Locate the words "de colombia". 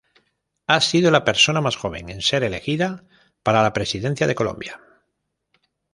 4.25-4.81